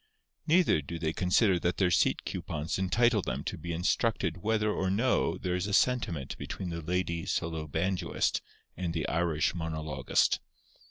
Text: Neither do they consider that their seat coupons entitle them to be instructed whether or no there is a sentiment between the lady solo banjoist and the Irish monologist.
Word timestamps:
Neither 0.47 0.81
do 0.81 0.97
they 0.97 1.13
consider 1.13 1.59
that 1.59 1.77
their 1.77 1.91
seat 1.91 2.25
coupons 2.25 2.79
entitle 2.79 3.21
them 3.21 3.43
to 3.43 3.55
be 3.55 3.71
instructed 3.71 4.37
whether 4.37 4.71
or 4.71 4.89
no 4.89 5.37
there 5.37 5.53
is 5.53 5.67
a 5.67 5.73
sentiment 5.75 6.35
between 6.39 6.69
the 6.71 6.81
lady 6.81 7.23
solo 7.27 7.67
banjoist 7.67 8.41
and 8.75 8.95
the 8.95 9.07
Irish 9.07 9.53
monologist. 9.53 10.39